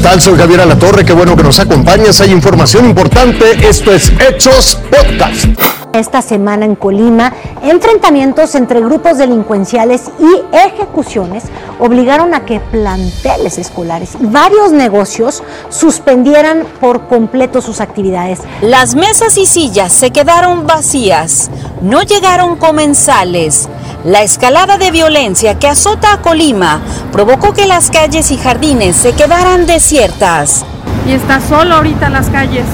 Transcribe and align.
tal? 0.00 0.20
Soy 0.20 0.38
Javier 0.38 0.60
Alatorre, 0.60 1.04
qué 1.04 1.12
bueno 1.12 1.36
que 1.36 1.42
nos 1.42 1.60
acompañas. 1.60 2.20
Hay 2.20 2.32
información 2.32 2.86
importante. 2.86 3.68
Esto 3.68 3.92
es 3.92 4.12
Hechos 4.20 4.78
Podcast. 4.90 5.46
Esta 5.92 6.22
semana 6.22 6.64
en 6.64 6.76
Colima, 6.76 7.32
enfrentamientos 7.62 8.54
entre 8.54 8.80
grupos 8.80 9.18
delincuenciales 9.18 10.04
y 10.20 10.56
ejecuciones 10.56 11.44
obligaron 11.80 12.32
a 12.32 12.44
que 12.46 12.60
planteles 12.60 13.58
escolares 13.58 14.16
y 14.20 14.26
varios 14.26 14.70
negocios 14.70 15.42
suspendieran 15.68 16.64
por 16.80 17.08
completo 17.08 17.60
sus 17.60 17.80
actividades. 17.80 18.38
Las 18.62 18.94
mesas 18.94 19.36
y 19.36 19.46
sillas 19.46 19.92
se 19.92 20.12
quedaron 20.12 20.64
vacías, 20.64 21.50
no 21.82 22.02
llegaron 22.02 22.56
comensales. 22.56 23.68
La 24.04 24.22
escalada 24.22 24.78
de 24.78 24.90
violencia 24.90 25.58
que 25.58 25.68
azota 25.68 26.14
a 26.14 26.22
Colima 26.22 26.80
provocó 27.12 27.52
que 27.52 27.66
las 27.66 27.90
calles 27.90 28.30
y 28.30 28.38
jardines 28.38 28.96
se 28.96 29.12
quedaran 29.12 29.66
desiertas. 29.66 30.64
Y 31.06 31.12
está 31.12 31.40
solo 31.40 31.74
ahorita 31.74 32.08
las 32.08 32.30
calles. 32.30 32.64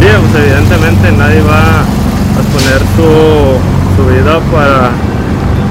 Sí, 0.00 0.06
pues 0.06 0.44
evidentemente 0.44 1.12
nadie 1.12 1.40
va 1.42 1.84
poner 2.52 2.80
su, 2.96 4.12
vida 4.12 4.40
para 4.50 4.90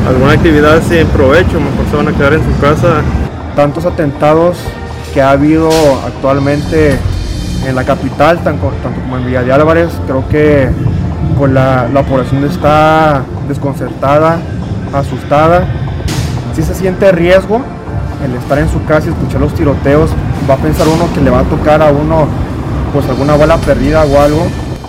alguna 0.07 0.33
actividad 0.33 0.81
sin 0.87 1.05
provecho, 1.07 1.59
mejor 1.59 1.85
se 1.89 1.95
van 1.97 2.07
a 2.07 2.11
quedar 2.13 2.33
en 2.33 2.43
su 2.43 2.61
casa. 2.61 3.01
Tantos 3.55 3.85
atentados 3.85 4.57
que 5.13 5.21
ha 5.21 5.31
habido 5.31 5.69
actualmente 6.05 6.97
en 7.67 7.75
la 7.75 7.83
capital, 7.83 8.39
tanto, 8.43 8.71
como 9.01 9.17
en 9.17 9.25
Villa 9.25 9.43
de 9.43 9.51
Álvarez, 9.51 9.89
creo 10.05 10.27
que 10.29 10.69
pues 11.37 11.51
la, 11.51 11.89
la 11.91 12.03
población 12.03 12.45
está 12.45 13.23
desconcertada, 13.47 14.39
asustada. 14.93 15.67
Si 16.55 16.63
se 16.63 16.73
siente 16.75 17.11
riesgo 17.11 17.61
el 18.23 18.35
estar 18.35 18.57
en 18.59 18.69
su 18.69 18.83
casa 18.85 19.07
y 19.07 19.09
escuchar 19.09 19.41
los 19.41 19.53
tiroteos, 19.53 20.09
va 20.49 20.55
a 20.55 20.57
pensar 20.57 20.87
uno 20.87 21.07
que 21.13 21.21
le 21.21 21.29
va 21.29 21.39
a 21.39 21.43
tocar 21.43 21.81
a 21.81 21.91
uno 21.91 22.27
pues 22.93 23.07
alguna 23.07 23.37
bala 23.37 23.57
perdida 23.57 24.03
o 24.05 24.19
algo. 24.19 24.47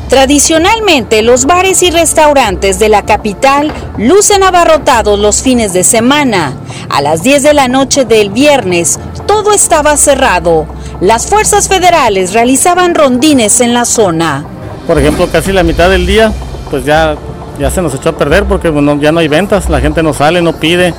Tradicionalmente, 0.08 1.22
los 1.22 1.44
bares 1.44 1.84
y 1.84 1.90
restaurantes 1.90 2.80
de 2.80 2.88
la 2.88 3.02
capital 3.02 3.72
lucen 3.96 4.42
abarrotados 4.42 5.16
los 5.20 5.40
fines 5.40 5.72
de 5.72 5.84
semana. 5.84 6.54
A 6.88 7.00
las 7.00 7.22
10 7.22 7.44
de 7.44 7.54
la 7.54 7.68
noche 7.68 8.04
del 8.04 8.30
viernes, 8.30 8.98
todo 9.26 9.52
estaba 9.52 9.96
cerrado. 9.96 10.66
Las 11.00 11.28
fuerzas 11.28 11.68
federales 11.68 12.32
realizaban 12.32 12.96
rondines 12.96 13.60
en 13.60 13.72
la 13.72 13.84
zona. 13.84 14.44
Por 14.88 14.98
ejemplo, 14.98 15.28
casi 15.30 15.52
la 15.52 15.62
mitad 15.62 15.88
del 15.88 16.06
día, 16.06 16.32
pues 16.70 16.84
ya, 16.84 17.14
ya 17.61 17.70
se 17.70 17.83
nos 17.83 17.94
echó 17.94 18.08
a 18.08 18.16
perder 18.16 18.44
porque 18.44 18.72
ya 19.00 19.12
no 19.12 19.20
hay 19.20 19.28
ventas, 19.28 19.69
la 19.69 19.80
gente 19.80 20.03
no 20.03 20.14
sale, 20.14 20.41
no 20.41 20.55
pide 20.55 20.94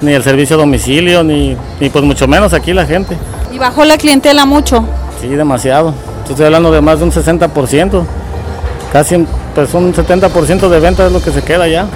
ni 0.00 0.12
el 0.12 0.22
servicio 0.22 0.56
a 0.56 0.58
domicilio, 0.58 1.22
ni, 1.22 1.56
ni 1.80 1.88
pues 1.90 2.04
mucho 2.04 2.26
menos 2.26 2.52
aquí 2.52 2.72
la 2.72 2.84
gente. 2.84 3.16
¿Y 3.52 3.58
bajó 3.58 3.84
la 3.84 3.96
clientela 3.96 4.44
mucho? 4.44 4.84
Sí, 5.20 5.28
demasiado. 5.28 5.94
Estoy 6.28 6.46
hablando 6.46 6.72
de 6.72 6.80
más 6.80 6.98
de 6.98 7.04
un 7.04 7.12
60% 7.12 8.04
casi 8.92 9.26
pues 9.54 9.72
un 9.74 9.94
70% 9.94 10.68
de 10.68 10.80
ventas 10.80 11.06
es 11.06 11.12
lo 11.12 11.22
que 11.22 11.30
se 11.30 11.42
queda 11.42 11.66
ya. 11.66 11.86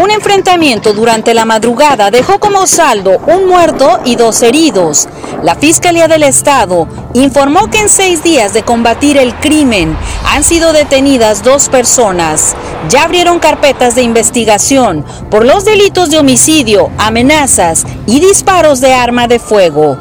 Un 0.00 0.10
enfrentamiento 0.10 0.94
durante 0.94 1.34
la 1.34 1.44
madrugada 1.44 2.10
dejó 2.10 2.40
como 2.40 2.66
saldo 2.66 3.18
un 3.26 3.46
muerto 3.46 4.00
y 4.06 4.16
dos 4.16 4.42
heridos. 4.42 5.06
La 5.42 5.56
Fiscalía 5.56 6.08
del 6.08 6.22
Estado 6.22 6.88
informó 7.12 7.68
que 7.68 7.80
en 7.80 7.90
seis 7.90 8.22
días 8.22 8.54
de 8.54 8.62
combatir 8.62 9.18
el 9.18 9.34
crimen 9.34 9.94
han 10.32 10.42
sido 10.42 10.72
detenidas 10.72 11.42
dos 11.42 11.68
personas. 11.68 12.56
Ya 12.88 13.02
abrieron 13.02 13.40
carpetas 13.40 13.94
de 13.94 14.00
investigación 14.00 15.04
por 15.30 15.44
los 15.44 15.66
delitos 15.66 16.08
de 16.08 16.18
homicidio, 16.18 16.88
amenazas 16.96 17.84
y 18.06 18.20
disparos 18.20 18.80
de 18.80 18.94
arma 18.94 19.28
de 19.28 19.38
fuego. 19.38 19.98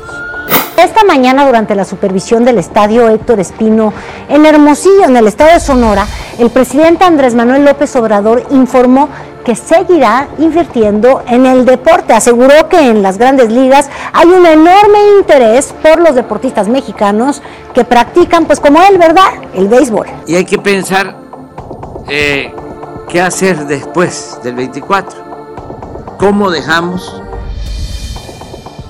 Esta 0.77 1.03
mañana, 1.03 1.45
durante 1.45 1.75
la 1.75 1.83
supervisión 1.83 2.45
del 2.45 2.57
estadio 2.57 3.09
Héctor 3.09 3.41
Espino 3.41 3.93
en 4.29 4.45
Hermosillo, 4.45 5.03
en 5.03 5.17
el 5.17 5.27
estado 5.27 5.51
de 5.51 5.59
Sonora, 5.59 6.07
el 6.37 6.49
presidente 6.51 7.03
Andrés 7.03 7.35
Manuel 7.35 7.65
López 7.65 7.93
Obrador 7.97 8.45
informó 8.49 9.09
que 9.49 9.55
seguirá 9.55 10.27
invirtiendo 10.37 11.23
en 11.25 11.47
el 11.47 11.65
deporte. 11.65 12.13
Aseguró 12.13 12.69
que 12.69 12.77
en 12.77 13.01
las 13.01 13.17
grandes 13.17 13.51
ligas 13.51 13.89
hay 14.13 14.27
un 14.27 14.45
enorme 14.45 14.99
interés 15.17 15.73
por 15.81 15.99
los 15.99 16.13
deportistas 16.13 16.67
mexicanos 16.67 17.41
que 17.73 17.83
practican, 17.83 18.45
pues 18.45 18.59
como 18.59 18.79
él, 18.83 18.99
¿verdad? 18.99 19.31
El 19.55 19.67
béisbol. 19.67 20.05
Y 20.27 20.35
hay 20.35 20.45
que 20.45 20.59
pensar 20.59 21.15
eh, 22.07 22.53
qué 23.07 23.21
hacer 23.21 23.65
después 23.65 24.37
del 24.43 24.53
24. 24.53 25.19
¿Cómo 26.19 26.51
dejamos 26.51 27.19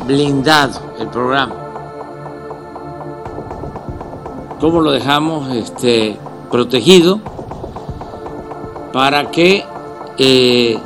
blindado 0.06 0.82
el 1.00 1.08
programa? 1.08 1.56
cómo 4.60 4.82
lo 4.82 4.92
dejamos 4.92 5.56
este, 5.56 6.18
protegido 6.52 7.22
para 8.92 9.32
que 9.32 9.64
eh, 10.20 10.78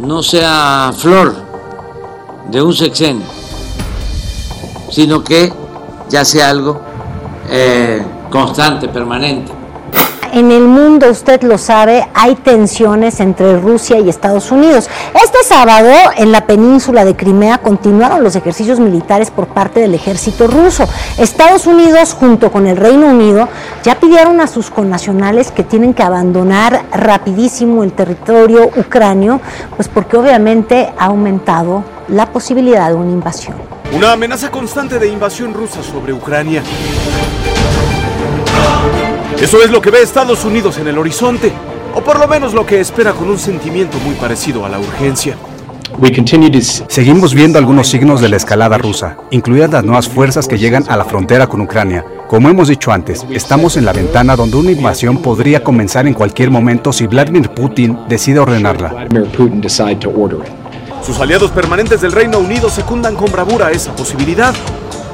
no 0.00 0.22
sea 0.22 0.92
flor 0.96 1.34
de 2.48 2.60
un 2.60 2.74
sexenio, 2.74 3.26
sino 4.90 5.22
que 5.22 5.52
ya 6.08 6.24
sea 6.24 6.50
algo 6.50 6.80
eh, 7.48 8.02
constante, 8.30 8.88
permanente 8.88 9.61
en 10.32 10.50
el 10.50 10.62
mundo, 10.62 11.10
usted 11.10 11.42
lo 11.42 11.58
sabe, 11.58 12.08
hay 12.14 12.34
tensiones 12.36 13.20
entre 13.20 13.60
Rusia 13.60 13.98
y 13.98 14.08
Estados 14.08 14.50
Unidos. 14.50 14.88
Este 15.14 15.44
sábado, 15.44 15.92
en 16.16 16.32
la 16.32 16.46
península 16.46 17.04
de 17.04 17.14
Crimea, 17.14 17.58
continuaron 17.58 18.24
los 18.24 18.34
ejercicios 18.34 18.80
militares 18.80 19.30
por 19.30 19.48
parte 19.48 19.80
del 19.80 19.94
ejército 19.94 20.46
ruso. 20.46 20.88
Estados 21.18 21.66
Unidos, 21.66 22.14
junto 22.14 22.50
con 22.50 22.66
el 22.66 22.78
Reino 22.78 23.08
Unido, 23.08 23.48
ya 23.84 24.00
pidieron 24.00 24.40
a 24.40 24.46
sus 24.46 24.70
connacionales 24.70 25.50
que 25.50 25.64
tienen 25.64 25.92
que 25.92 26.02
abandonar 26.02 26.86
rapidísimo 26.92 27.84
el 27.84 27.92
territorio 27.92 28.70
ucranio, 28.74 29.38
pues 29.76 29.88
porque 29.88 30.16
obviamente 30.16 30.94
ha 30.98 31.06
aumentado 31.06 31.84
la 32.08 32.32
posibilidad 32.32 32.88
de 32.88 32.94
una 32.94 33.10
invasión. 33.10 33.56
Una 33.94 34.12
amenaza 34.12 34.50
constante 34.50 34.98
de 34.98 35.08
invasión 35.08 35.52
rusa 35.52 35.82
sobre 35.82 36.14
Ucrania. 36.14 36.62
Eso 39.42 39.60
es 39.60 39.72
lo 39.72 39.82
que 39.82 39.90
ve 39.90 40.00
Estados 40.00 40.44
Unidos 40.44 40.78
en 40.78 40.86
el 40.86 40.96
horizonte, 40.96 41.52
o 41.96 42.00
por 42.00 42.16
lo 42.20 42.28
menos 42.28 42.54
lo 42.54 42.64
que 42.64 42.78
espera 42.78 43.12
con 43.12 43.28
un 43.28 43.40
sentimiento 43.40 43.98
muy 43.98 44.14
parecido 44.14 44.64
a 44.64 44.68
la 44.68 44.78
urgencia. 44.78 45.36
Seguimos 46.86 47.34
viendo 47.34 47.58
algunos 47.58 47.88
signos 47.88 48.20
de 48.20 48.28
la 48.28 48.36
escalada 48.36 48.78
rusa, 48.78 49.16
incluidas 49.32 49.72
las 49.72 49.82
nuevas 49.82 50.08
fuerzas 50.08 50.46
que 50.46 50.58
llegan 50.58 50.84
a 50.86 50.96
la 50.96 51.04
frontera 51.04 51.48
con 51.48 51.60
Ucrania. 51.60 52.04
Como 52.28 52.50
hemos 52.50 52.68
dicho 52.68 52.92
antes, 52.92 53.26
estamos 53.30 53.76
en 53.76 53.84
la 53.84 53.92
ventana 53.92 54.36
donde 54.36 54.58
una 54.58 54.70
invasión 54.70 55.16
podría 55.18 55.64
comenzar 55.64 56.06
en 56.06 56.14
cualquier 56.14 56.52
momento 56.52 56.92
si 56.92 57.08
Vladimir 57.08 57.50
Putin 57.50 57.98
decide 58.08 58.38
ordenarla. 58.38 59.08
Sus 61.04 61.18
aliados 61.18 61.50
permanentes 61.50 62.00
del 62.00 62.12
Reino 62.12 62.38
Unido 62.38 62.70
secundan 62.70 63.16
con 63.16 63.32
bravura 63.32 63.72
esa 63.72 63.92
posibilidad. 63.96 64.54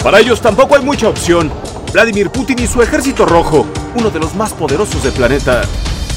Para 0.05 0.21
ellos 0.21 0.43
tampoco 0.43 0.77
hay 0.77 0.85
mucha 0.85 1.09
opción. 1.09 1.51
Vladimir 1.93 2.31
Putin 2.31 2.59
y 2.59 2.67
su 2.67 2.83
ejército 2.83 3.25
rojo, 3.25 3.67
uno 3.95 4.11
de 4.11 4.19
los 4.19 4.35
más 4.35 4.53
poderosos 4.53 5.03
del 5.03 5.13
planeta, 5.13 5.63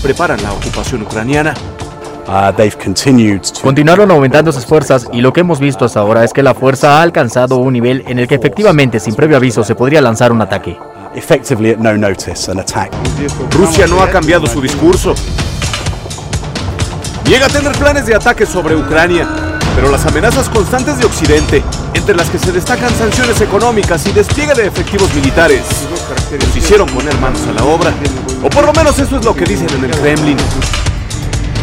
preparan 0.02 0.42
la 0.44 0.52
ocupación 0.52 1.02
ucraniana. 1.04 1.54
Uh, 2.28 3.62
Continuaron 3.62 4.12
aumentando 4.12 4.52
sus 4.52 4.66
fuerzas 4.66 5.08
y 5.12 5.22
lo 5.22 5.34
que 5.34 5.42
hemos 5.42 5.60
visto 5.60 5.86
hasta 5.86 6.02
ahora 6.02 6.24
es 6.24 6.34
que 6.34 6.44
la 6.44 6.54
fuerza 6.54 7.00
ha 7.00 7.02
alcanzado 7.02 7.58
un 7.58 7.74
nivel 7.74 8.04
en 8.08 8.20
el 8.20 8.28
que 8.28 8.36
efectivamente 8.36 9.00
sin 9.00 9.16
previo 9.16 9.38
aviso 9.38 9.64
se 9.64 9.76
podría 9.76 10.02
lanzar 10.02 10.32
un 10.32 10.42
ataque. 10.42 10.78
Rusia 13.52 13.88
no 13.88 14.02
ha 14.02 14.10
cambiado 14.10 14.48
su 14.48 14.62
discurso. 14.62 15.16
Llega 17.26 17.48
a 17.48 17.50
tener 17.50 17.72
planes 17.74 18.06
de 18.06 18.16
ataque 18.16 18.46
sobre 18.46 18.76
Ucrania 18.76 19.51
pero 19.76 19.90
las 19.90 20.06
amenazas 20.06 20.50
constantes 20.50 20.98
de 20.98 21.06
Occidente, 21.06 21.64
entre 21.94 22.16
las 22.16 22.30
que 22.30 22.38
se 22.38 22.52
destacan 22.52 22.94
sanciones 22.96 23.40
económicas 23.42 24.06
y 24.08 24.12
despliegue 24.12 24.54
de 24.54 24.68
efectivos 24.68 25.14
militares, 25.14 25.62
nos 26.32 26.56
hicieron 26.56 26.88
poner 26.88 27.18
manos 27.20 27.42
a 27.48 27.54
la 27.54 27.64
obra. 27.64 27.94
O 28.44 28.50
por 28.50 28.66
lo 28.66 28.74
menos 28.74 28.98
eso 29.00 29.18
es 29.18 29.26
lo 29.26 29.36
que 29.36 29.46
dicen 29.46 29.70
en 29.70 29.86
el 29.86 29.92
Kremlin. 29.92 30.38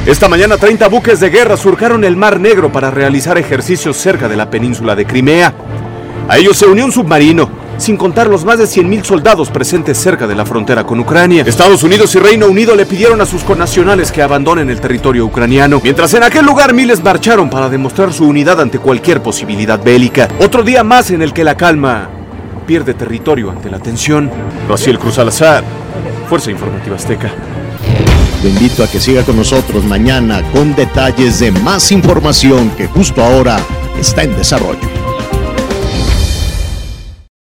Esta 0.07 0.29
mañana 0.29 0.57
30 0.57 0.89
buques 0.89 1.21
de 1.21 1.29
guerra 1.29 1.57
surcaron 1.57 2.03
el 2.05 2.17
Mar 2.17 2.41
Negro 2.41 2.73
para 2.73 2.91
realizar 2.91 3.37
ejercicios 3.37 3.97
cerca 3.97 4.29
de 4.29 4.37
la 4.37 4.49
península 4.49 4.95
de 4.97 5.05
Crimea. 5.05 5.53
A 6.29 6.39
ellos 6.39 6.57
se 6.57 6.67
unió 6.67 6.85
un 6.85 6.93
submarino, 6.93 7.51
sin 7.79 7.97
contar 7.97 8.27
los 8.27 8.45
más 8.45 8.59
de 8.59 8.65
100.000 8.65 9.05
soldados 9.05 9.51
presentes 9.51 9.97
cerca 9.97 10.27
de 10.27 10.35
la 10.35 10.45
frontera 10.45 10.85
con 10.85 11.01
Ucrania. 11.01 11.45
Estados 11.47 11.83
Unidos 11.83 12.15
y 12.15 12.19
Reino 12.19 12.47
Unido 12.47 12.75
le 12.75 12.85
pidieron 12.85 13.21
a 13.21 13.27
sus 13.27 13.43
connacionales 13.45 14.13
que 14.13 14.23
abandonen 14.23 14.69
el 14.69 14.81
territorio 14.81 15.25
ucraniano, 15.25 15.81
mientras 15.83 16.13
en 16.15 16.25
aquel 16.25 16.45
lugar 16.45 16.75
miles 16.75 17.03
marcharon 17.03 17.49
para 17.49 17.69
demostrar 17.69 18.13
su 18.13 18.27
unidad 18.27 18.61
ante 18.61 18.79
cualquier 18.79 19.23
posibilidad 19.23 19.83
bélica. 19.83 20.29
Otro 20.41 20.63
día 20.63 20.85
más 20.85 21.11
en 21.11 21.23
el 21.23 21.33
que 21.33 21.45
la 21.45 21.57
calma 21.57 22.11
pierde 22.67 22.93
territorio 22.93 23.51
ante 23.51 23.71
la 23.71 23.79
tensión. 23.79 24.31
Raciel 24.69 24.99
Cruz 24.99 25.19
Alazar, 25.19 25.65
Fuerza 26.29 26.51
Informativa 26.51 26.97
Azteca. 26.97 27.33
Lo 28.43 28.49
invito 28.49 28.85
a 28.85 28.89
que 28.89 29.01
siga 29.01 29.25
con 29.25 29.37
nosotros 29.37 29.85
mañana 29.85 30.43
con 30.53 30.75
detalles 30.75 31.41
de 31.41 31.51
más 31.51 31.91
información 31.91 32.71
que 32.77 32.87
justo 32.87 33.23
ahora 33.23 33.59
está 33.99 34.23
en 34.23 34.37
desarrollo. 34.37 34.98